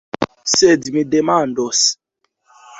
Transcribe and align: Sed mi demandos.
Sed 0.53 0.89
mi 0.95 1.05
demandos. 1.17 1.85